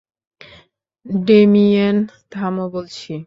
[1.25, 1.97] Damien,
[2.31, 3.11] থামো বলছি!